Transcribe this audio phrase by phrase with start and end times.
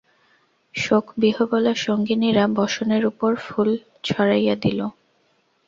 [0.75, 3.69] শোকবিহ্বলা সঙ্গিনীরা বসনের উপর ফুল
[4.03, 4.79] ছড়াইয়া দিল।